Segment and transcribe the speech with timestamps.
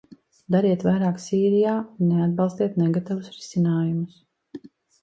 [0.53, 4.23] Dariet vairāk Sīrijā un neatbalstiet negatavus risinājumus.